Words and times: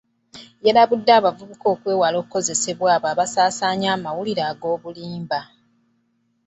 Yalabude 0.65 1.11
abavubuka 1.19 1.65
okwewala 1.73 2.15
okukozesebwa 2.21 2.87
abo 2.95 3.07
abasasaanya 3.13 3.87
amawulire 3.95 4.43
ag’obulimba. 4.51 5.39